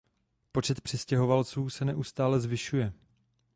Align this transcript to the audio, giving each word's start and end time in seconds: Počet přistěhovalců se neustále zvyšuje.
Počet 0.51 0.81
přistěhovalců 0.81 1.69
se 1.69 1.85
neustále 1.85 2.39
zvyšuje. 2.39 2.93